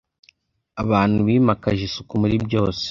[0.83, 2.79] abantu bimakaje isuku muri byose